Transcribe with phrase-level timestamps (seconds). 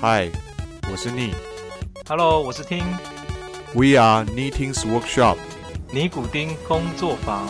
[0.00, 0.30] 嗨，
[0.88, 1.32] 我是逆。
[2.08, 2.84] Hello，我是听
[3.74, 5.38] We are Knitting's Workshop。
[5.90, 7.48] 尼古丁工作坊。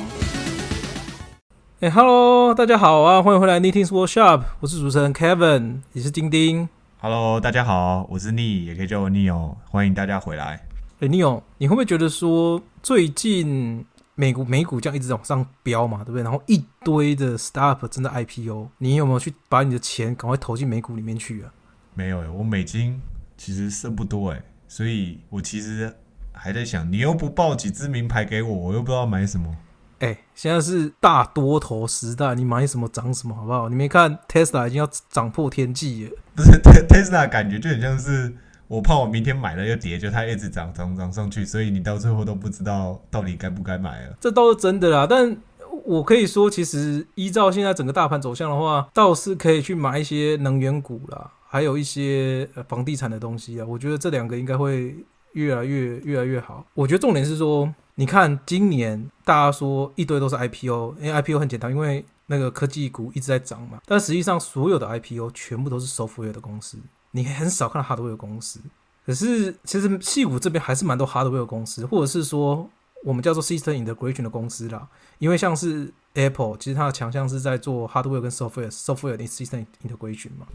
[1.80, 6.66] 哎、h e l l o 大家好啊，欢迎回来 Knitting's Workshop，我是主持人 Kevin，也是丁丁。
[7.02, 10.66] Hello，大家好，我是 Ni，也可以叫我 Neo，欢迎大家回来。
[11.00, 13.84] 哎、n e o 你会不会觉得说最近
[14.14, 16.22] 美股美股这样一直往上飙嘛，对不对？
[16.22, 21.52] 然后一堆的 startup 正在 IPO，你有没有去把你的钱赶快投进美股里面去啊？
[21.98, 23.00] 没有诶，我美金
[23.36, 25.92] 其实剩不多诶，所以我其实
[26.30, 29.56] 还在想，你又不报几支名牌给我，我又不知道买什么。
[29.98, 33.68] 哎、现在是大多头时代，你买什么涨什么，好不好？
[33.68, 36.12] 你没看 Tesla 已经要涨破天际了。
[36.36, 38.32] 不是 Te- Tesla 感觉就很像是
[38.68, 44.16] 我怕我明天买了又跌，就它一直涨涨涨上去，所以你到最后都不知道到底该不该买了。
[44.20, 45.36] 这倒是真的啦，但
[45.84, 53.66] 我可以说，其实依照现在整个大盘走向的话，倒是可以去买一些能源股啦，还有一些呃房地产的东西啊。
[53.66, 54.94] 我觉得这两个应该会
[55.32, 56.64] 越来越越来越好。
[56.74, 63.80] 我觉得重点是说，你看今年大家说一堆都是 IPO，因为 IPO 很简单，因为那个科技股一直在涨嘛。
[63.86, 66.78] 但实际上，所有的 IPO 全部都是 software 的公司，
[67.12, 68.60] 你很少看到 hardware 公司。
[69.06, 72.68] 可是其实戏股这边还是蛮多 hardware 公司，或者是说
[73.02, 74.86] 我们叫做 system integration 的公司啦。
[75.18, 80.46] 因为像是 Apple，其实它的强项是在做 hardware 跟 software，software 的 system integration 嘛。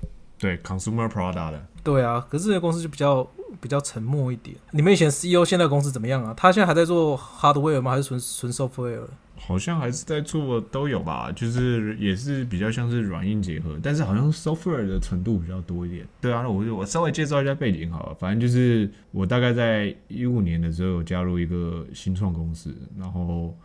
[0.44, 3.26] 对，consumer product 的，对啊，可是这些公司就比较
[3.62, 4.54] 比较沉默一点。
[4.72, 6.34] 你们以前 CEO 现在公司怎么样啊？
[6.36, 7.92] 他现在还在做 hardware 吗？
[7.92, 9.06] 还是纯纯 software？
[9.38, 16.06] 好像还是在做都有吧，就是也是比较像是软硬结合，但是好像 software 的程度比较多一点。
[16.20, 23.58] 对啊，那我就我稍微介绍一下背景好了，反正就是我大概在一五年的时候有加入一个新创公司，然后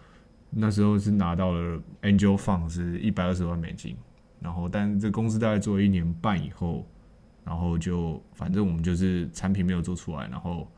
[0.50, 3.96] 那时候是拿到了 Angel Fund 是一百二十万美金，
[4.40, 6.86] 然后但这公司大概做了一年半以后，
[7.44, 10.70] 然后就反正我们就是产品没有做出来，然后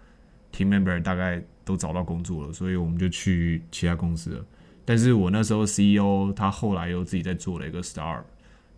[0.52, 4.44] team member 大概都找到工作了，所以我们就去其他公司了。
[4.84, 8.20] 但是我那时候 CEO 他后来又自己在做了一个 Star，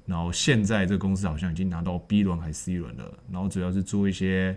[0.05, 4.55] 然后现在这公司好像已经拿到 B 轮还是 C 轮了，然后主要是做一些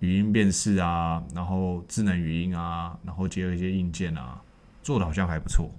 [0.00, 4.42] 语音辨识啊，然后智能语音啊，然后结合一些硬件啊，
[4.82, 5.70] 做的好像还不错。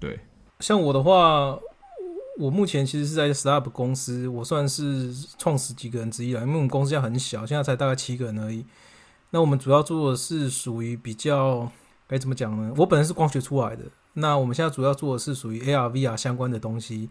[0.00, 0.18] 对，
[0.60, 1.56] 像我的话，
[2.38, 8.64] 我目前其实是在 startup 公司，我算是创始几个人之一了，因为我们公司现在很小，现在才大概七个人而已。
[9.30, 11.68] 那我们主要做的是属于比较
[12.06, 12.72] 该怎么讲呢？
[12.76, 13.82] 我本身是光学出来的，
[14.12, 17.10] 那我们现在主要做的是属于 AR、VR 相关的东西，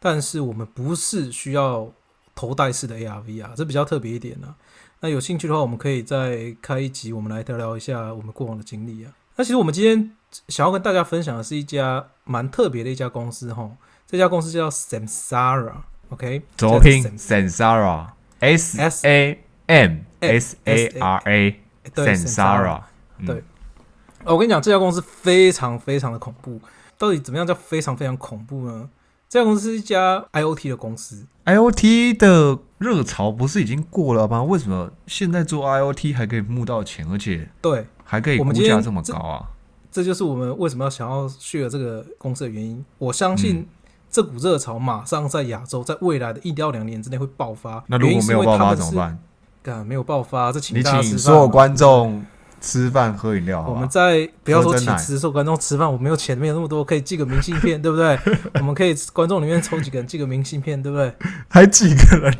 [0.00, 1.92] 但是我们不是需要
[2.34, 4.56] 头戴式的 AR、VR，这比较特别一点呢、
[5.00, 9.12] 那有兴趣的话，我们可以再开一集，我们来聊聊一下我们过往的经历啊。
[9.36, 10.10] 那其实我们今天
[10.48, 13.70] 想要跟大家分享的是一家蛮特别的一家公司哈，
[14.06, 21.60] 这家公司叫 Samsara，OK，、怎么拼？Sensara，S S A M S A R A，
[21.94, 23.42] 对
[24.24, 26.60] 我跟你讲，这家公司非常非常的恐怖。
[26.96, 28.88] 到底怎么样叫非常非常恐怖呢？
[29.28, 34.42] 这家公司是一家 IoT 的公司，IoT 的热潮不是已经过了吗？
[34.42, 39.48] 为什么现在做 IoT 还可以募到钱，而且对，还可以估价这么高啊？
[39.90, 42.84] 这就是我们为什么要想要 share 这个公司的原因。
[42.98, 43.66] 我相信嗯
[44.14, 47.82] 这股热潮马上在亚洲，在未来的一到两年之内会爆发。
[47.88, 49.18] 那如果没有爆发怎么办？
[49.60, 52.24] 干没有爆发，这请你大家吃饭请所有观众
[52.64, 53.86] 吃饭喝饮料，好我们？
[53.86, 58.18] 在不要说请吃说观众吃饭，我没有钱，没有那么多，可以寄个明信片，对不对？
[58.54, 61.14] 我们可以观众里面抽几个人寄个明信片，对不对？
[61.48, 62.34] 还几个人？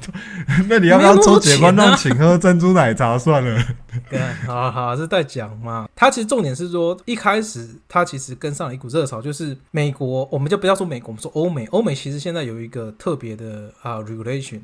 [0.71, 3.63] 那你要不要抽几个观众请喝珍珠奶茶算了？
[4.09, 5.87] 对好好，是在讲嘛。
[5.95, 11.67] 他其实重点是说，一开始他其实跟上了一股热潮，就是美国，我们就不要说美国，我们说欧美。
[11.67, 14.61] 欧美其实现在有一个特别的啊 regulation，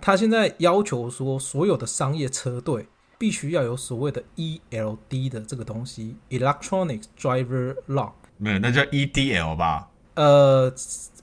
[0.00, 2.86] 他现在要求说，所有的商业车队
[3.18, 8.12] 必须要有所谓的 ELD 的这个东西，Electronic Driver Lock。
[8.36, 9.88] 没有，那叫 EDL 吧？
[10.14, 10.72] 呃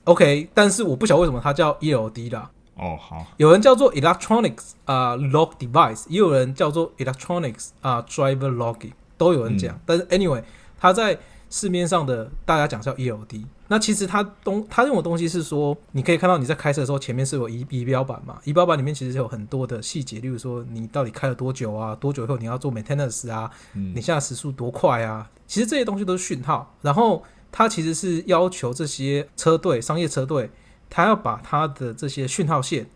[0.04, 2.50] ，OK，但是我不晓得为什么它叫 ELD 啦。
[2.76, 9.80] 哦，好，有人叫做 electronics 啊、lock device，也有人叫做 electronics 啊、driver logging，都有人讲。
[9.86, 10.42] 但是 anyway，
[10.78, 11.18] 它在
[11.48, 13.44] 市面上的大家讲叫 ELD。
[13.68, 25.28] 那其实它东它用的东西是说，你可以看到你在开车的时候，前面是有仪仪表板嘛，仪表板里面其实有很多的细节，例如说你到底开了多久啊，多久以后你要做 maintenance 啊，嗯你现在时速多快啊？
[25.46, 26.76] 其实这些东西都是讯号。
[26.82, 30.50] 然后它其实是要求这些车队、商业车队，
[30.88, 32.86] 它要把它的这些讯号线，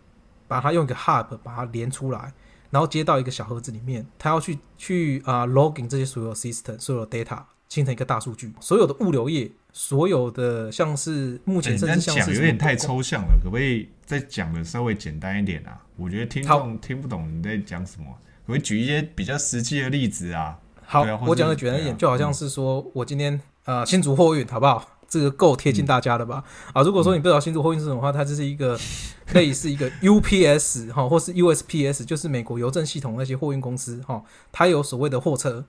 [0.47, 2.33] 把它用一个 hub 把它连出来，
[2.69, 15.79] 然后接到一个小盒子里面，它要去去啊、logging 这些所有 system 所有 data，形成一个大数据，所有的物流业，所有的像是目前你这样甚至像是讲有点太抽象了，可不可以再讲的稍微简单一点啊？
[15.95, 18.07] 我觉得听众听不懂你在讲什么，
[18.45, 20.59] 可不可以举一些比较实际的例子啊？
[20.85, 24.85] 好，啊我讲的简单一点，啊就好像是说我今天呃新竹货运好不好？
[25.07, 26.43] 这个够贴近大家的吧？
[26.73, 28.77] 啊，如果说你不知道新竹货运是什么的话，它就是一个
[29.33, 34.21] 类似一个 UPS 哈，或是 USPS，就是美国邮政系统那些货运公司哈，
[34.51, 35.65] 它有所谓的货车，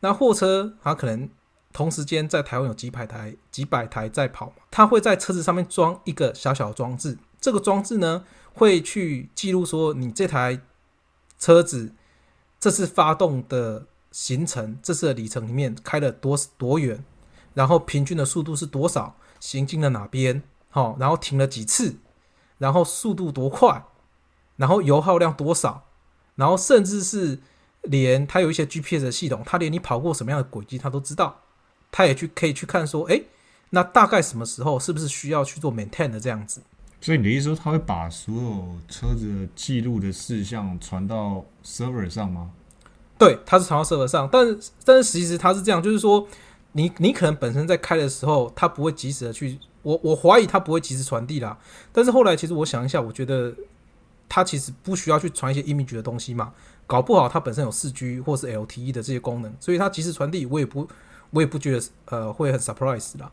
[0.00, 1.28] 那货车它可能
[1.72, 8.24] 同时间在台湾有几百台几百台在跑嘛，它会在车子上面装一个小小的装置，这个装置呢
[8.54, 10.60] 会去记录说你这台
[11.38, 11.94] 车子
[12.58, 17.04] 这次发动的行程，这次的里程里面开了多多远，
[17.54, 21.98] 然后平均的速度是多少，行进了哪边，好、然后停了几次，
[22.56, 23.84] 然后速度多快，
[24.56, 25.86] 然后油耗量多少，
[26.34, 27.40] 然后甚至是
[27.82, 31.42] 连它有一些 GPS 的系统，它连你跑过什么样的轨迹它都知道，
[31.90, 33.24] 它也去可以去看说，诶，
[33.70, 36.60] 那大概什么时候是不是需要去做 maintain 的这样子。
[37.00, 42.50] 所以你的意思说，他会把所有车子的记录的事项传到 server 上吗？
[43.16, 46.26] 对，它是传到 server 上，但是但是其实它是这样，就是说
[46.72, 51.56] 你你可能本身在开的时候，它不会及时的去，我我怀疑它不会及时传递啦。
[51.92, 53.54] 但是后来其实我想一下，我觉得
[54.28, 56.52] 它其实不需要去传一些 image 的东西嘛，
[56.86, 60.88] 搞不好它本身有四 G 或是 LTE 的这些功能，所以它及时传递，我也不
[61.30, 63.30] 我也不觉得呃会很 surprise 啦。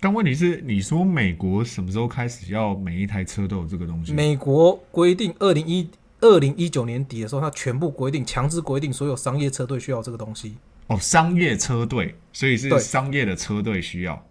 [0.00, 4.12] 但问题是，你说美国什么时候开始要每一台车都有这个东西？
[4.12, 5.90] 美国规定二零一
[6.20, 10.56] 二零一九年底的时候，它全部规定强制规定所有商业车队需要这个东西。
[10.86, 14.24] 哦，商业车队，所以是对商业的车队需要。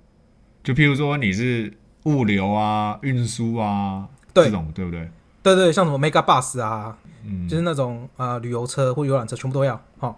[0.64, 1.72] 就譬如说你是
[2.04, 5.10] 物流啊、运输啊这种，对不对？
[5.44, 10.16] 对对，像什么 Mega Bus 啊，嗯，就是那种啊、呃旅游车或游览车全部都要哈、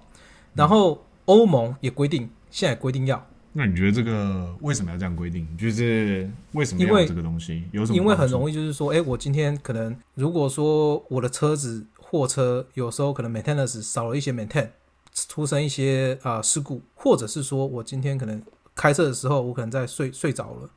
[0.54, 5.48] 然后欧盟也规定，现在规定要，那你觉得这个为什么要这样规定？
[5.58, 7.64] 就是为什么要这个东西？
[7.72, 7.98] 有什么？
[7.98, 8.54] 因为很容易。
[8.54, 14.70] 就是说，哎，我今天可能如果说我的车子货车有时候可能 maintenance 少了一些 maintain，
[15.14, 18.42] 出生一些啊、呃事故，或者是说我今天可能
[18.76, 20.70] 开车的时候我可能在睡睡着了，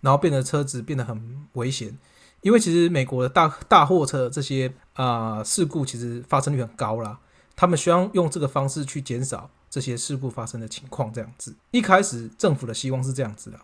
[0.00, 1.96] 然后变得车子变得很危险。
[2.42, 7.18] 因为其实美国的大大货车这些啊、呃事故其实发生率很高啦，
[7.54, 11.54] 他们希望用这个方式去减少这些事故发生的情况，这样子。
[11.70, 13.60] 一开始政府的希望是这样子的，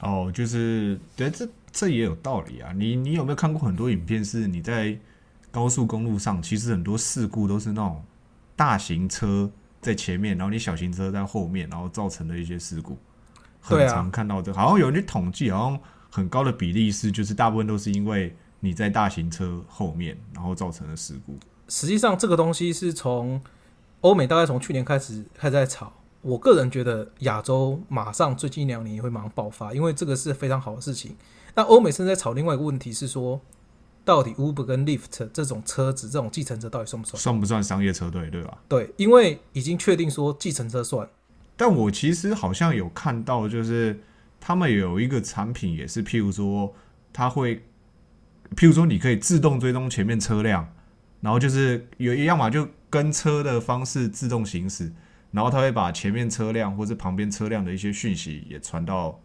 [0.00, 2.72] 哦，就是对，这这也有道理啊。
[2.72, 4.98] 你你有没有看过很多影片，是你在
[5.52, 8.04] 高速公路上，其实很多事故都是那种
[8.56, 9.48] 大型车
[9.80, 12.98] 在前面，然后你小型车在后面，然后造成的一些事故，
[13.60, 14.58] 很常看到这个。
[14.58, 21.38] 好像有人去统计，好像很高的比例是，就是大部分都是因为你在大型车后面，然后造成的事故。
[21.68, 23.40] 实际上这个东西是从
[24.00, 25.92] 欧美大概从去年开始开始在炒。
[26.22, 31.14] 我个人觉得亚洲马上最近一两年也会马上爆发，因为这个是非常好的事情。
[31.54, 33.40] 那欧美现在在炒另外一个问题是说，
[34.04, 37.20] 到底 Uber 跟 Lyft 这种车子、这种计程车到底算不算？
[37.20, 38.58] 算不算商业车队，对吧？
[38.68, 41.08] 对，因为已经确定说计程车算，
[41.56, 44.00] 但我其实好像有看到，就是
[44.40, 46.74] 他们有一个产品也是，譬如说，
[47.12, 47.58] 它会，
[48.56, 50.72] 譬如说，你可以自动追踪前面车辆，
[51.20, 54.92] 然后就是有一样嘛，就跟车的方式自动行驶，
[55.30, 59.20] 然后它会把前面车辆或是旁边车辆的一一些讯息也传到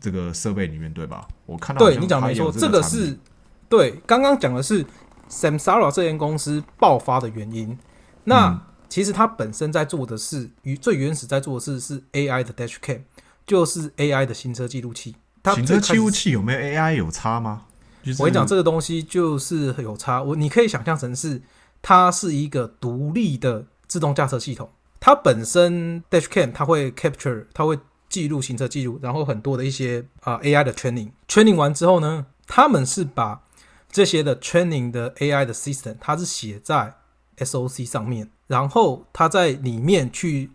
[0.00, 1.26] 这个设备里面，对吧？
[1.46, 3.18] 我看到对你讲没错，这这个是
[3.68, 3.92] 对。
[4.06, 4.84] 刚刚讲的是
[5.28, 7.78] Samsara 这间公司爆发的原因。
[8.24, 13.02] 那、嗯其实它本身在做的是与最原始在做的事是 AI 的 Dashcam，
[13.46, 15.14] 就是 AI 的行车记录器。
[15.44, 17.66] 它行车记录器有没有 AI 有差吗？
[18.18, 20.22] 我跟你讲，这个东西就是有差。
[20.22, 21.40] 我你可以想象成是
[21.82, 27.78] 它是一个独立的自动驾车系统，它本身 Dashcam 它会 capture，它会
[28.08, 33.42] 记录行车记录，然后很多的一些啊、AI 的 training，training 完之后呢，他们是把
[33.90, 36.94] 这些的 training 的 AI 的 system，它是写在
[37.38, 40.50] SOC 上面，然后它在里面去。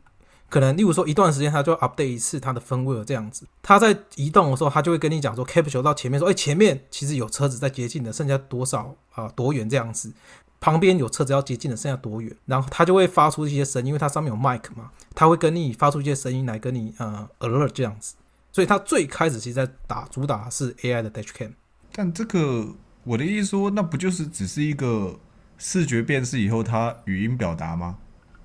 [0.55, 3.45] 可能，例如说一段时间，它就 update 一次它的分位这样子。
[3.61, 10.13] 它在移动的时候，它就会跟你讲说，capture 到前面说，哎、前面其实有车子在接近的，剩下多少啊、多远这样子。
[10.61, 12.33] 旁边有车子要接近的，剩下多远？
[12.45, 18.15] 然后它就会发出一些声音，因为它上面有 mic 嘛，它会跟你发出一些声音来跟你呃 alert 这样子。
[18.53, 21.51] 所以它最开始其实在打主打的是 AI 的 dashcam。
[21.91, 22.65] 但这个
[23.03, 25.19] 我的意思说，那不就是只是一个
[25.57, 27.97] 视觉辨识以后它语音表达吗？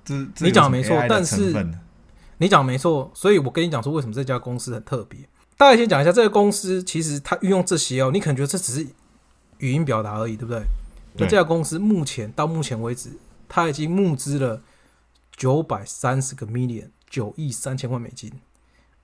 [0.03, 1.53] 这这你讲的没错但是
[2.41, 5.19] 你讲没错，所以我跟你讲说为什么这家公司很特别。
[5.57, 8.87] 大概先讲一下这个公司，其实它运用这些哦，你可能觉得这只是
[9.59, 10.63] 语音表达而已，对不对？
[11.17, 13.11] 那这家公司目前到目前为止，
[13.47, 14.59] 它已经募资了
[15.37, 18.31] 九百三十个 million 九亿三千万美金，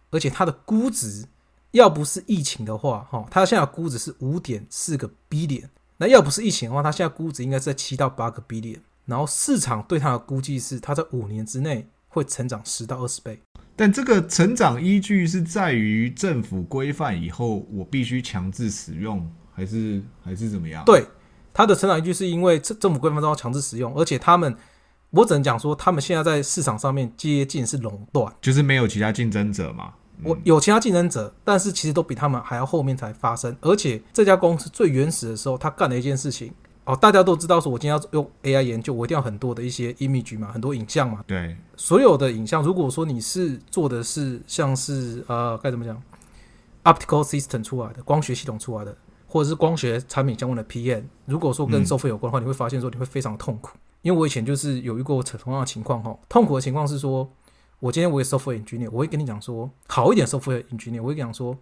[0.10, 1.28] 而且它的估值
[1.74, 5.66] 要不是疫情的话，哈，它现在估值是五点四个 billion。
[5.98, 8.80] 那要不是疫情的话，它现在估值应该是在七到八个 billion。
[9.06, 11.88] 然后市场对它的估计是，它在五年之内
[12.18, 13.40] 会成长十到二十倍。
[13.76, 20.84] 但这个成长依据是在于政府规范以后，我必须强制使用，还是还是怎么样？
[20.84, 21.06] 对，
[21.54, 24.56] 它的成长依据是因为政政府规范中要强制使用，而且他们，
[25.12, 29.94] 我只能讲说，他们现在在市场上面接近是垄断，就是没有其他竞争者嘛。
[30.24, 33.56] 我有其他竞争者，但是其实都比他们还要后面才发生。
[33.62, 36.52] 而且这家公司最原始的时候，他干了一件事情。
[36.88, 41.22] 哦，大家都知道，说我今天要用 AI 研究，我一定要很多的一些 image 嘛，很多影像嘛。
[41.28, 46.02] 对，所有的影像，如果说你是做的是像是呃该怎么讲
[46.86, 53.78] ，optical system 出来的光学系统出来的，或者是光学产品相关的 PM，如果说跟收费有关的话，你会发现说你会非常痛苦。
[54.02, 57.30] 因为我以前就是有遇过同样的情况哈，痛苦的情况是说，
[57.82, 61.58] 我今天我也 software engineer，我会跟你讲说，好一点 software engineer，我会讲说，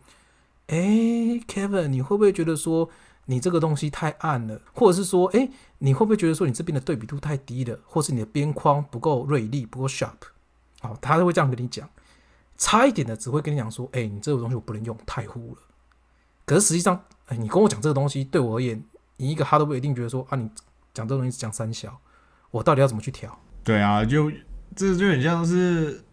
[0.68, 0.78] 哎
[1.48, 2.88] ，Kevin，你会不会觉得说？
[3.26, 10.12] 你这个东西太暗了，或者是说，哎，你会不会觉得说你这边的对比度太低了，或是你的边框不够锐利、不够 sharp？
[10.80, 11.90] 好，他都会这样跟你讲。
[12.58, 15.62] 差一点的只会跟你讲说，哎，你这个东西我不能用，太糊了。
[16.46, 18.84] 可是实际上，哎，你跟我讲这个东西，对我而言，
[19.18, 20.48] 你一个 hardware 一定觉得说，啊，你
[20.94, 22.00] 讲这个东西讲三小，
[22.52, 23.36] 我到底要怎么去调？
[23.64, 24.32] 对啊，就
[24.76, 26.04] 这就很像是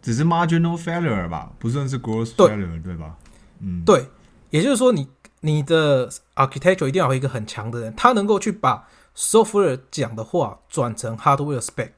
[0.00, 3.18] 只是 marginal failure 吧，不算是 gross failure，对吧？
[3.58, 4.08] 嗯，对，
[4.50, 5.08] 也就是说你。
[5.46, 11.92] 你的 architecture 一定要有一个很强的人，他能够去把 software 讲的话转成 hardware spec。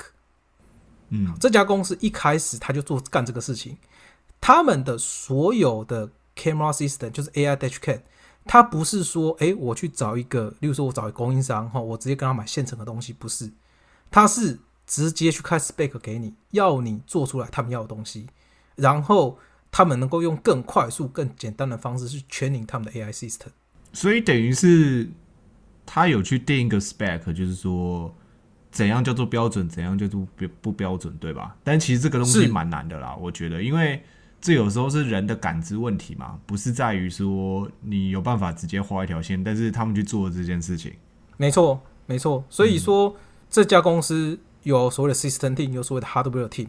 [1.08, 3.78] 嗯，这家公司一开始他就做干这个事情，
[4.38, 8.02] 他们的所有的 camera system 就是 AI dashcam，
[8.44, 13.50] 他不是说，哎，我去找一个，例如说我找一个供应商哈，我直接跟他买现成的东西，不是，
[14.10, 18.26] 他是直接去开 spec 给你，要你做出来他们要的东西，
[18.76, 19.38] 然后。
[19.70, 23.48] 他们能够用更快速、更简单的方式去 training 他们的 AI system，
[23.92, 25.08] 所以等于是
[25.84, 28.12] 他有去定一个 spec，就是说
[28.70, 31.54] 怎样叫做标准，怎样叫做不不标准，对吧？
[31.62, 34.02] 但其实这个东西蛮难的啦，我觉得，因为
[34.40, 40.92] 这有时候是人的感知问题嘛，不是在于说你有办法直接画一条线，但是他们去做这件事情，
[41.36, 42.42] 没错，没错。
[42.48, 43.14] 所以说
[43.50, 46.68] 这家公司有所谓的 system team，有所谓的 hardware team，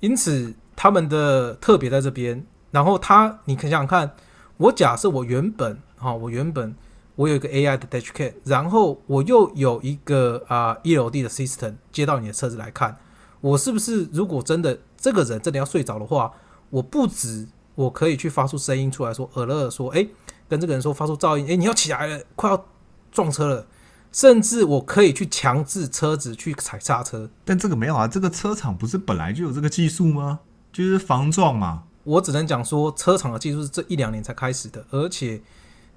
[0.00, 0.52] 因此。
[0.82, 4.12] 他们的特别在这边，然后他，你可想想看，
[4.56, 6.74] 我假设我原本哈，我原本
[7.16, 12.96] 我有一个 AI 的 dashcam，然后我又有一个啊 ELD 的 system 接到你的车子来看，
[13.42, 16.32] 我是不是如果真的这个人真的要睡着的话，
[16.70, 20.08] 我不止我可以去发出声音出来说，耳乐说，哎，
[20.48, 22.64] 跟这个人说发出噪音，哎，你要起来了，快要
[23.12, 23.66] 撞车了。
[24.12, 30.40] 甚至我可以去强制车子去踩刹车，但这个没有啊，这个车厂不是本来就有这个技术吗？
[30.72, 35.40] 就是防撞嘛，我只能讲说，车厂的技术是这一两年才开始的，而且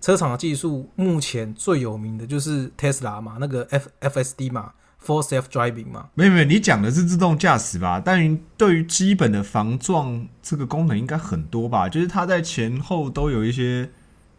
[0.01, 4.71] 车厂的技术目前最有名的就是 Tesla 嘛，那个 F FSD 嘛
[5.05, 6.09] ，For Self Driving 嘛。
[6.15, 8.01] 没有没有，你讲的是自动驾驶吧？
[8.03, 11.87] 但对于基本的防撞这个功能应该很多吧？
[11.87, 13.89] 就是它在前后都有一些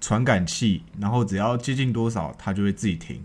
[0.00, 3.24] 传感器，然后只要接近多少，它就会自己停。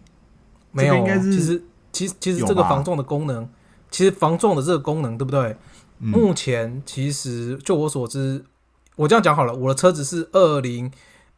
[0.72, 3.50] 没有，应该其实其实其实这个防撞的功能，
[3.92, 5.58] 其实防撞的这个功能，对不对？
[6.00, 8.44] 目前其实就我所知，
[8.96, 10.92] 我这样讲好了，我的车子是二零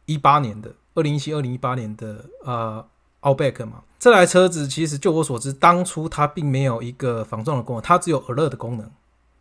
[0.06, 2.84] 一八年的，二零一七、二零一八年的呃
[3.20, 3.82] ，Outback 嘛。
[3.98, 8.90] 这台车子其实就我所知，当初它并没有一个防撞的功能，它只有 Alert 的功能，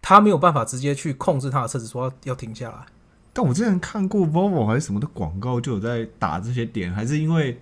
[0.01, 2.85] 它没有办法直接去控制它的车子说要停下来。
[3.33, 7.61] 但我之前看过 Volvo 还是什么的广告，就有在打这些点，还是因为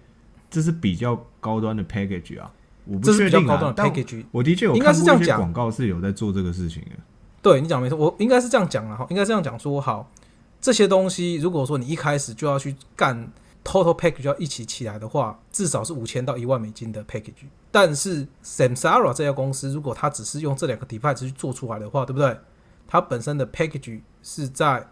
[0.49, 2.51] 这是比较高端的 package 啊？
[2.85, 3.73] 我不确定啊。
[3.77, 6.91] package，我的确有看过一些广告是有在做这个事情的。
[7.41, 10.09] 对你讲没错，我应该是这样讲了哈，应该这样讲说好，
[10.59, 13.31] 这些东西如果说你一开始就要去干
[13.63, 17.45] total package 要一起起来的话，至少是五千到一万美金的 package。
[17.71, 22.35] 但是 Samsara 这家公司如果它只是用这两个 device 去做出来的话，对不对？
[22.87, 24.87] 它本身的 package 是在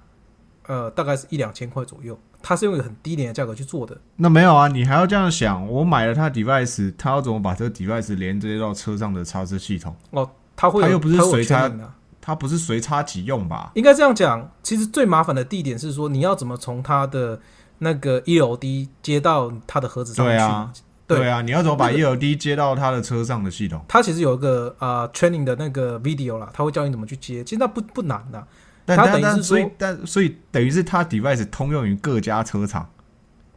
[0.68, 3.98] 呃大概是一两千块左右，它是用一个很低廉的价格去做的。
[4.18, 9.96] 那没有啊，你还要这样想，我买了它 device，它要怎么把这个 device 连接到车上的插车系统？
[10.12, 11.94] 哦，它会，它又不是随插的。
[12.28, 13.72] 它不是随插即用吧？
[13.76, 14.52] 应该这样讲。
[14.62, 17.40] 其实最麻烦的地点是说，你要怎么从它的
[17.78, 20.32] 那个 ELD 接到它的盒子上去？
[20.32, 20.74] 对啊，
[21.08, 23.82] 对啊，你要怎么把 ELD 接到它的车上的系统？
[23.88, 27.42] 它其实有一个啊 training 的那个 video 啦，它会教你怎么去接。
[27.46, 28.46] 其实那不不难的。
[28.84, 32.90] 但但所以但所以等于是它 device 通用于各家车厂。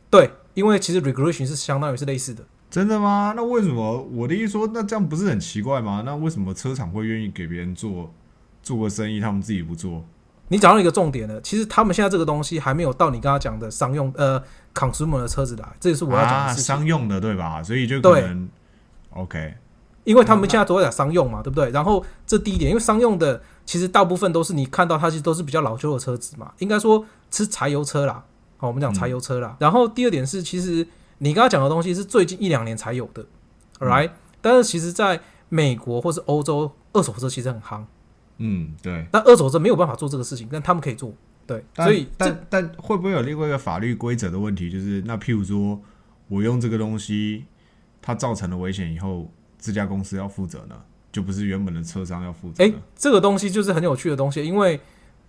[0.09, 2.45] 对，因为其实 regulation 是相当于是类似的。
[2.71, 3.35] 真的吗？
[3.35, 6.05] 那为什么我的意思说，那这样不是很奇怪吗？
[6.07, 8.15] 那为什么车厂会愿意给别人做？
[8.63, 10.05] 做个生意，他们自己不做。
[10.49, 14.43] 你讲到一个重点了，其实他们现在这个东西还没有到你刚刚讲的商用呃
[14.75, 16.65] consumer 的车子来，这也是我要讲的啊，事情。
[16.65, 17.63] 商用的对吧？
[17.63, 18.49] 所以就可能
[19.11, 19.55] OK，
[20.03, 21.71] 因为他们现在都在讲商用嘛，对不对？
[21.71, 28.25] 然后这第一点，因为商用的其实大部分都是你看到它其实都是比较老旧的车子嘛，应该说是柴油车啦。
[28.57, 29.57] 好，我们讲柴油车啦。
[29.61, 30.87] 然后第二点是，其实
[31.19, 33.25] 你刚刚讲的东西是最近一两年才有的
[33.79, 37.85] ，right？、但是其实在美国或是欧洲，二手车其实很夯，
[38.41, 39.07] 嗯，对。
[39.13, 41.15] 但二手车没有办法做这个事情，但他们可以做。
[41.47, 44.71] 对，所以但但会不会有另外一个法律规则的问题？
[44.71, 45.81] 就是那譬如说
[46.29, 47.45] 我用这个东西，
[48.01, 49.29] 它造成了危险以后，
[49.59, 50.77] 这家公司要负责呢，
[51.11, 52.75] 就不是原本的车商要负责哎、呢？
[52.95, 54.81] 这个东西就是很有趣的东西，因为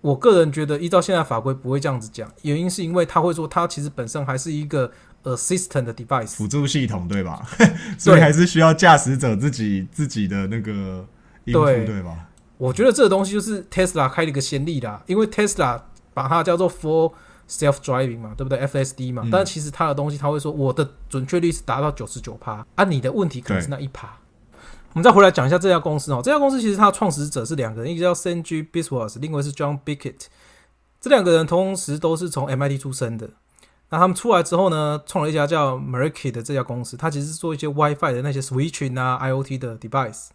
[0.02, 4.92] 我个人觉得依照现在法规不会这样子讲，原因是因为他会说它其实本身还是一个
[5.24, 7.44] assistant 的 device，辅助系统对吧？
[7.98, 11.04] 所以还是需要驾驶者自己自己的那个
[11.46, 12.28] 应付对对吧？
[12.62, 15.82] 我觉得这个东西就是 Tesla 开了一个先例啦，因为 Tesla
[16.14, 17.12] 把它叫做 Full
[17.50, 24.16] Self Driving 嘛，对不对？FSD 嘛，嗯但其实它的东西它会说我的准确率是达到九十九趴，啊，你的问题可能是那一趴。
[24.94, 30.28] 我们再回来讲一下这家公司哦，这家公司其实它的创始者是两个人，一个叫 Sanjay Biswas，另外是 John Bickett，
[31.00, 33.28] 这两个人同时都是从 MIT 出身的。
[33.90, 40.28] 那他们出来之后呢，创了一家叫 Meraki 的这家公司，它其实是做一些 WiFi 的那些 switching 啊、IoT 的 device。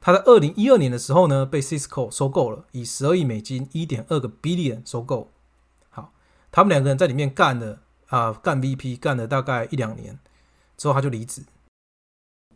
[0.00, 5.30] 它在二零一二年的时候呢，被 Cisco 收购了，以十二亿美金，一点二个 billion 收购。
[5.90, 6.12] 好，
[6.50, 10.18] 他们两个人在里面干了啊、干 VP 干了大概一两年，
[10.78, 11.42] 之后他就离职。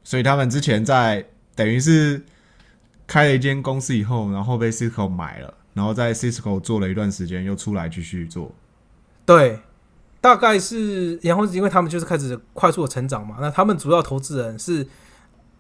[0.03, 2.25] 所以他们之前在等于是
[3.07, 8.51] 开了一间公司以后，然后被 Cisco 买了，然后在 Cisco 做了一段时间，又出来继续做。
[9.27, 9.61] 对，
[10.21, 14.87] 大概是，然后因为他们就是开始快速的成长嘛，那他们主要投资人是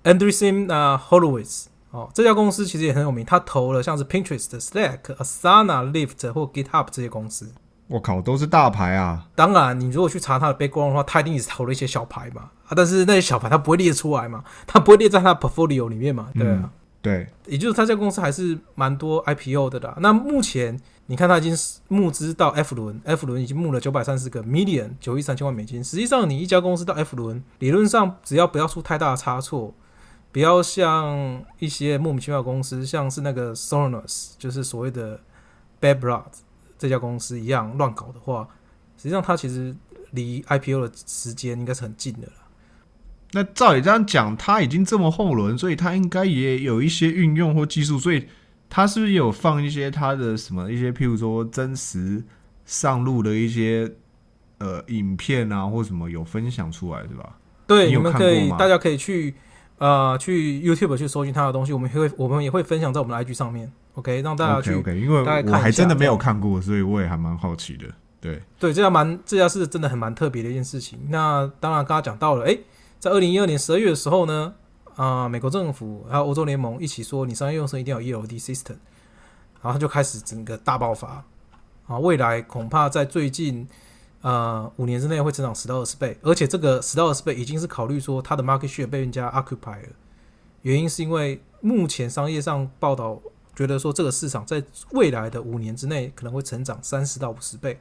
[0.02, 7.52] Andreessen 啊 Horowitz 哦，这家公司其实也很有名，他投了像是 Pinterest、Slack、Asana、Lyft 或 GitHub 这些公司。
[7.86, 9.28] 我靠，都是大牌啊！
[9.36, 16.70] 当然，你如果去查他的 background 的话，他一定也是投了一些小牌嘛，啊，但是那些小牌他不会列出来嘛， 他不会列在他的 portfolio 里面嘛，对啊。
[17.00, 19.94] 对，也就是他这家公司还是蛮多 IPO 的啦。
[20.00, 21.54] 那目前你看他已经
[21.88, 25.84] 募资到 F 轮，F 轮已经募了九百三十个 million 九亿三千万美金。
[25.84, 29.74] 实际上，你一家公司到 F 轮，理论上只要不要出太大的差错，
[30.34, 35.20] 不要像一些莫名其妙的公司，像是那个 Sonos，就是所谓的
[35.80, 36.24] Bad Blood
[36.76, 38.48] 这家公司一样乱搞的话，
[38.96, 39.72] 实际上它其实
[40.10, 42.32] 离 IPO 的时间应该是很近的了。
[43.30, 48.26] 那照你这样讲，它已经这么后轮，所以它应该也有一些运用或技术，所以
[48.68, 52.24] 它是不是也有放一些它的什么一些，譬如说真实
[52.64, 53.88] 上路的一些
[54.58, 57.38] 呃影片啊，或什么有分享出来，对吧？
[57.68, 59.36] 对，你有你们可以，大家可以去
[59.84, 67.84] 呃去 YouTube 去搜寻他的东西，我们会我们也会分享在我们的 IG 上面，OK，让大家去 OK 因为我还真的没有看过，所以我也还蛮好奇的。
[68.18, 70.98] 对，对这家蛮这家是真的很蛮特别的一件事情。
[71.10, 72.60] 那当然刚刚讲到了，诶，
[72.98, 74.54] 在二零一二年十二月的时候呢，
[74.96, 78.76] 啊、美国政府还有欧洲联盟一起说，你商业用车一定要有 ELD system，
[79.60, 81.22] 然后它就开始整个大爆发
[81.86, 83.68] 啊，未来恐怕在最近
[84.24, 89.88] 呃五年之内会增长十到二十倍，而且这个十到二十倍已经是考虑说它的 market share 被人家 occupy 了，
[90.62, 93.20] 原因是因为目前商业上报道
[93.54, 97.78] 觉得说这个市场在未来的五年之内可能会成长三十到五十倍。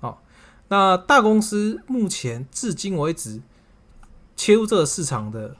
[0.00, 0.22] 好，
[0.68, 3.40] 那大公司目前至今为止
[4.36, 5.56] 切入这个市场的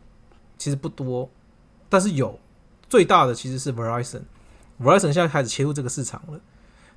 [0.58, 1.30] 其实不多，
[1.88, 2.38] 但是有
[2.86, 4.24] 最大的其实是 Verizon。
[4.78, 6.38] Verizon 现在开始切入这个市场了。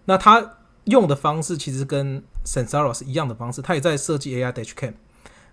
[0.04, 4.94] 那它用的方式其实跟 Sensara 是一样的方式，它也在设计 AI Dashcam，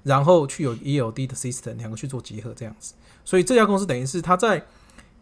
[0.03, 2.95] 然后去有 ELD 的 system 两个去做结合这样子。
[3.25, 4.65] 所以这家公司等于是它在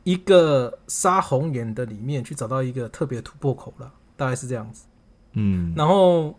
[0.03, 4.85] 一个杀红眼的里面去找到一个特别的突破口了，大概是这样子。
[5.33, 6.31] 嗯，然后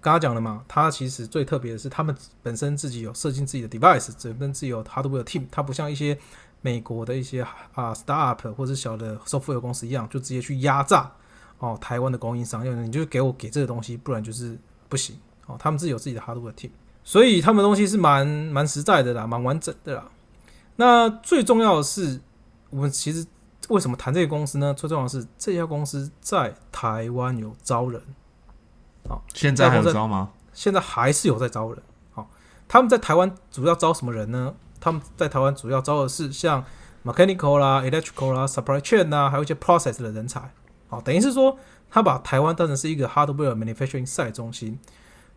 [0.00, 6.18] 刚刚讲了嘛，它其实最特别的是，他们本身自己有设计自己的 device，本身自己有 hardware team，它不像一些
[6.62, 7.42] 美国的一些
[7.74, 11.12] 啊 startup 或者小的 software 公司一样，就直接去压榨
[11.60, 15.56] 哦台湾的供应商，要你就给我给这个东西，不然就是不行哦。
[15.58, 16.70] 他们自己有自己的 hardware team，
[17.04, 20.08] 所以他们的东西是蛮蛮实在的啦，蛮完整的啦。
[20.76, 22.20] 那最重要的是，
[22.70, 23.26] 我们其实
[23.68, 24.74] 为什么谈这个公司呢？
[24.74, 28.02] 最重要的是这家公司在台湾有招人。
[29.04, 30.30] 哦现在还有招吗？
[30.52, 31.82] 现在还是有在招人。
[32.12, 32.28] 好、
[32.66, 34.54] 他们在台湾主要招什么人呢？
[34.80, 36.64] 他们在台湾主要招的是像
[37.04, 40.50] mechanical 啦、electrical 啦、supply chain 啦，还有一些 process 的人才。
[40.90, 41.56] 好、等于是说
[41.88, 44.78] 他把台湾当成是一个 hardware manufacturing 赛中心。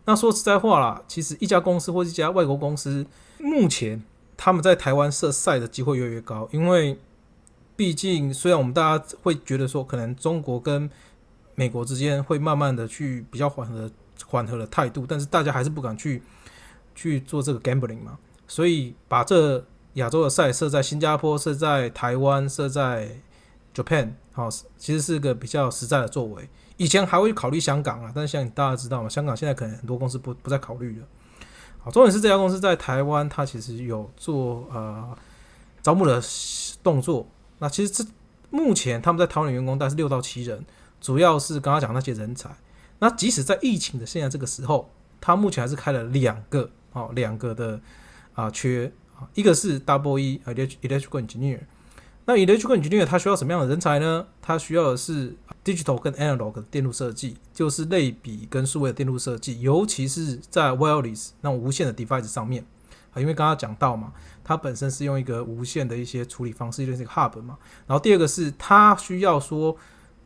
[0.04, 3.06] 那说实在话啦，其实一家公司或一家外国公司，
[3.38, 4.02] 目前
[4.36, 6.98] 他们在台湾设赛的机会越来越高，因为
[7.74, 10.90] 毕竟虽然我们大家会觉得说，可能中国跟
[11.54, 13.90] 美国之间会慢慢的去比较缓和
[14.26, 16.22] 缓和的态度，但是大家还是不敢去
[16.94, 19.64] 去做这个 gambling 嘛，所以把这
[19.94, 23.20] 亚洲的赛设在新加坡、设在台湾、设在
[23.74, 26.48] Japan，好、其实是个比较实在的作为。
[26.76, 31.06] 以前还会考虑香港啊，但是像大家知道嘛，香港现在可能很多公司不不再考虑了。
[31.78, 35.16] 好，重点是这家公司在台湾，它其实有做呃
[35.82, 36.20] 招募的
[36.82, 37.28] 动作。
[37.60, 38.04] 那其实这
[38.50, 40.66] 目前他们在台湾的员工大概是六到七人，
[41.00, 42.50] 主要是刚刚讲那些人才。
[42.98, 47.80] 那即使在疫情的现在这个时候，他目前还是开了两个哦，两个的
[48.34, 51.60] 啊缺啊，一个是 Double E Electrical Engineer。
[52.26, 54.26] 那 Electrical Engineer 它需要什么样的人才呢？
[54.40, 62.64] 它需要的是 Digital 跟 Analog 的电路设计，就是类比跟数位的电路设计，尤其是在 Wireless 那种无线的 device 上面
[63.12, 67.58] 啊，因为刚刚讲到嘛，它本身是用一个无线的一些处理方式，就是一个 Hub 嘛。
[67.86, 69.76] 然后第二个是它需要说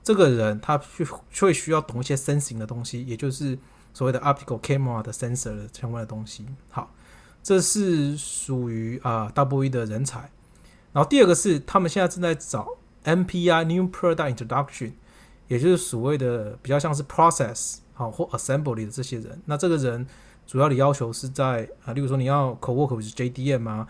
[0.05, 1.05] 这个人他去
[1.41, 3.59] 会需要懂一些 sensing 的东西，也就是
[3.93, 6.47] 所谓的 Optical Camera 的 sensor 的相关的东西。
[6.71, 6.95] 好，
[7.43, 10.31] 这是属于啊 Double E 的人才。
[10.93, 14.93] 然后第二个是他们现在正在找 NPI New Product Introduction，
[15.47, 19.41] 也就是所谓的比较像是 Process 好或 Assembly 的这些人。
[19.47, 20.07] 那这个人
[20.47, 23.87] 主要的要求是在啊，例如说你要 Co-work with JDM 啊，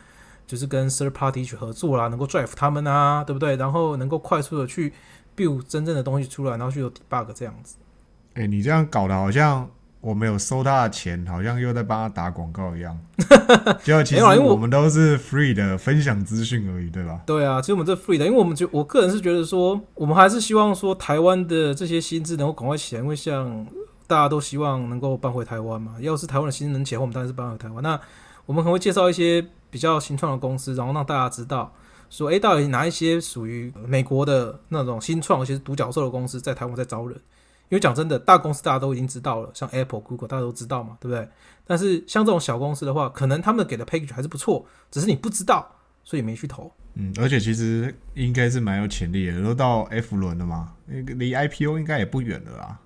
[0.47, 3.57] 就是跟 Third Party 去合作啦，能够 drive 他们啊，对不对？
[3.57, 4.93] 然后能够快速的去
[5.37, 7.77] build 真正的东西出来，然后去有 debug 这样子。
[8.35, 9.69] 哎、你这样搞得好像
[10.01, 12.97] 我没有收他的钱，好像又在帮他打广告一样。
[13.83, 17.21] 结果其实我我们都是 free 的分享资讯而已，对吧？
[17.27, 23.67] 对啊，其实我们这 free 的，因为我们就我个人是觉得说，我们还是希望说台湾的这些薪资能够赶快起来，因为像
[24.07, 25.97] 大家都希望能够搬回台湾嘛。
[26.01, 27.83] 要是台湾的薪资能起来，我们当然是搬回台湾。
[27.83, 28.01] 那
[28.47, 31.75] 我们可能会介绍一些比较新创的公司，然后让大家知道
[32.09, 37.21] 说，诶，到底哪一些属于美国的那种新创，而且是独角兽的公司，在台湾在招人。
[37.69, 41.29] 因为讲真的，大公司大家都已经知道了，像 Apple、Google 大家都知道嘛，对不对？
[41.67, 45.71] 但是像这种小公司的话，可能他们给的 package 还是不错，只是你不知道，
[46.03, 46.73] 所以没去投。
[46.95, 52.81] 嗯，而且其实应该是蛮有潜力的，都到 F 轮了嘛，那个离 IPO 应该也不远了啊。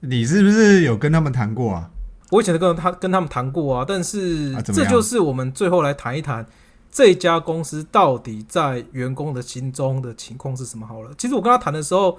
[0.00, 1.90] 你是不是有跟他们谈过啊？
[2.30, 6.46] 我以前跟他跟他们谈过啊，但是这就是我们最后来谈一谈
[6.92, 11.10] 这家公司到底在员工的心中的情况是什么好了。
[11.18, 12.18] 其实我跟他谈的时候，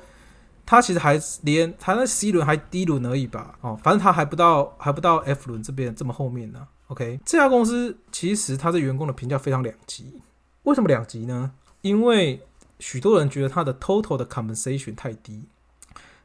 [0.70, 6.68] 他其实还连他那 C 轮还 D 轮而已吧，哦，反正他还不到还不到 F 轮这边这么后面呢。
[6.90, 10.22] OK，这家公司其实他对员工的评价非常两极，
[10.62, 11.54] 为什么两极呢？
[11.82, 12.46] 因为
[12.78, 15.44] 许多人觉得他的 total 的 compensation 太低。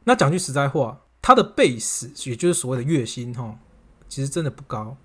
[0.03, 3.57] 那讲句实在话，他的 base 也就是所谓的月薪哈，
[4.07, 4.95] 其实真的不高。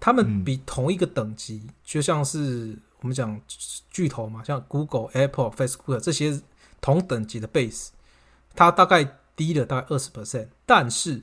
[0.00, 3.40] 他们嗯比同一个等级，就像是我们讲
[3.92, 6.42] 巨头嘛，像 Google、Apple、Facebook 这些
[6.80, 7.90] 同等级的 base，
[8.54, 11.22] 它大概低了大概二十 percent，但是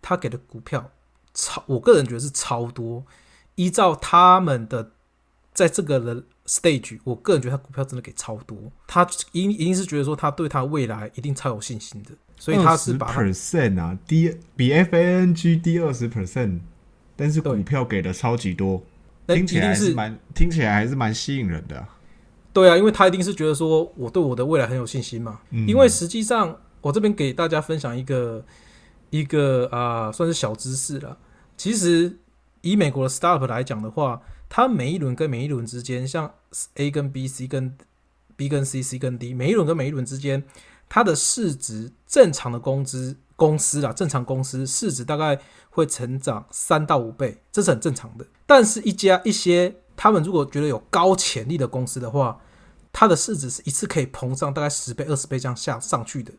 [0.00, 0.90] 他给的股票
[1.34, 3.04] 超，我个人觉得是超多。
[3.54, 4.92] 依照他们的
[5.52, 8.56] 在这个的 stage，我个人觉得他股票真的给超多。
[8.86, 16.60] 他一一定是觉得说他对他未来一定超有信心的，所以他是 percent 啊，低比 FANG 低二十 percent，
[17.14, 18.82] 但是股票给的超级多，
[19.26, 21.88] 那听起来是蛮听起来还是蛮吸引人的啊、
[22.52, 25.40] 对啊，因为他一定是觉得说我对我的未来很有信心嘛。
[25.50, 28.44] 嗯因为实际上，我这边给大家分享一个
[29.10, 31.16] 一个啊、算是小知识了。
[31.56, 32.18] 其实
[32.60, 36.34] 以美国的 startup 来讲的话，它每一轮跟每一轮之间，像
[36.74, 37.76] A 跟 B、C 跟
[38.36, 40.42] B 跟 C、C 跟 D，每一轮跟每一轮之间，
[40.88, 45.38] 它的市值正常的工资公司啦，正常公司市值大概
[45.70, 48.26] 会成长三到五倍，这是很正常的。
[48.46, 52.40] 但是，一家一些他们如果觉得有高潜力的公司的话，
[52.92, 56.32] 它的市值是一次可以膨胀大概十倍、二十倍这样下上去的。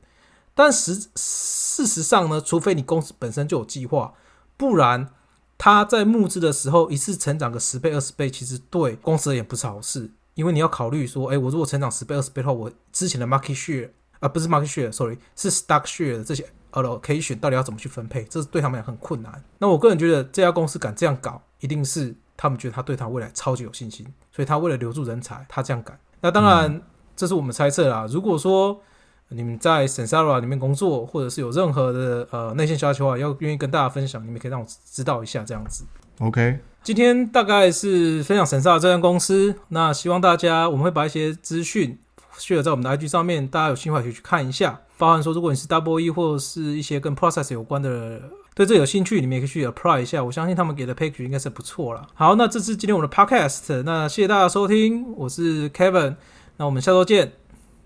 [0.55, 4.13] 但实事实上呢，除非你公司本身就有计划，
[4.55, 5.09] 不然
[5.57, 13.89] 它在募资的时候一次成长个十倍、二十倍，其实对公司而言不是好事，因为你要考虑说，哎，我如果成长十倍、二十倍的话，我之前的 market share
[14.19, 19.43] 啊、不是 market share，sorry，是 stock share 的这些 allocation 到底要怎么去分配，这是对他们来很困难。
[19.57, 25.99] 那我个人觉得这家公司敢这样搞，一定是他们觉得他对他未来超级有信心，所以他为了留住人才，他这样改。
[26.23, 26.81] 那当然，
[27.17, 28.07] 这是我们猜测啦。
[28.09, 28.79] 如果说
[29.27, 35.83] 你们在 Sensara 里面工作，或者是有任何的呃内线消息的话，要愿意跟大家分享，你们可以让我知道一下这样子。
[36.19, 41.99] OK，今天大概是分享神萨这间公司，那希望大家我们会把一些资讯
[42.37, 44.79] share 在我们的 IG 上面，大家有兴趣可以去看一下。
[44.97, 48.21] 包含说，如果你是 Double E 或者是一些跟 process 有关的，
[48.55, 50.23] 对这有兴趣，你们也可以去 apply 一下。
[50.23, 52.07] 我相信他们给的 package 应该是不错了。
[52.13, 56.15] 好，那这是今天我们的 podcast，那谢谢大家收听，我是 Kevin，
[56.57, 57.31] 那我们下周见。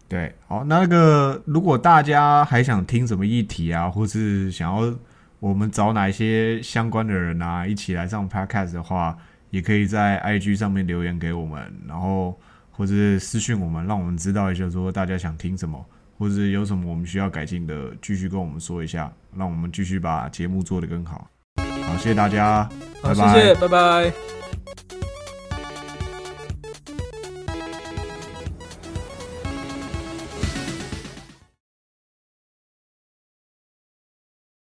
[0.09, 4.93] 对，好，那个如果大家还想听什么议题啊，或是想要
[5.39, 9.17] 我们找哪一些相关的人啊，一起来上 podcast 的话，
[9.49, 12.39] 也可以在 IG 上面留言给我们，然后
[12.71, 15.85] 或者是私讯我们，让我们知道一下，说大家想听什么，
[16.17, 21.29] 或者有什么我们需要改进的，继续跟我们说一下，让我们继续把节目做得更好。
[21.55, 22.63] 好，谢谢大家，
[23.01, 25.06] 好，拜拜谢谢，拜拜。